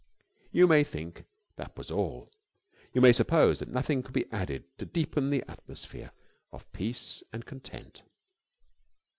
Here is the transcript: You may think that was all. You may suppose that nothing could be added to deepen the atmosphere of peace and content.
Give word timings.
You 0.51 0.65
may 0.65 0.83
think 0.83 1.25
that 1.57 1.77
was 1.77 1.91
all. 1.91 2.31
You 2.91 3.01
may 3.01 3.13
suppose 3.13 3.59
that 3.59 3.69
nothing 3.69 4.01
could 4.01 4.13
be 4.15 4.25
added 4.31 4.63
to 4.79 4.85
deepen 4.87 5.29
the 5.29 5.43
atmosphere 5.47 6.09
of 6.51 6.71
peace 6.73 7.21
and 7.31 7.45
content. 7.45 8.01